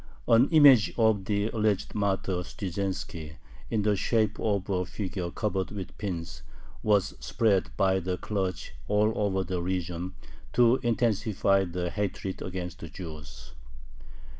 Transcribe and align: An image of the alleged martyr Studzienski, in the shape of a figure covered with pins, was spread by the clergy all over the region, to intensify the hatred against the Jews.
An 0.27 0.49
image 0.49 0.91
of 0.97 1.25
the 1.25 1.49
alleged 1.51 1.93
martyr 1.93 2.41
Studzienski, 2.43 3.35
in 3.69 3.83
the 3.83 3.95
shape 3.95 4.39
of 4.39 4.67
a 4.67 4.83
figure 4.83 5.29
covered 5.29 5.69
with 5.69 5.95
pins, 5.99 6.41
was 6.81 7.13
spread 7.19 7.69
by 7.77 7.99
the 7.99 8.17
clergy 8.17 8.71
all 8.87 9.13
over 9.15 9.43
the 9.43 9.61
region, 9.61 10.15
to 10.53 10.77
intensify 10.81 11.65
the 11.65 11.91
hatred 11.91 12.41
against 12.41 12.79
the 12.79 12.89
Jews. 12.89 13.53